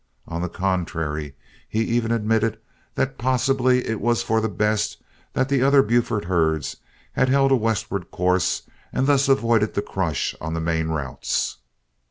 [0.27, 1.35] On the contrary,
[1.69, 2.57] he even admitted
[2.95, 4.97] that possibly it was for the best
[5.33, 6.77] that the other Buford herds
[7.11, 11.57] had held a westward course and thus avoided the crush on the main routes.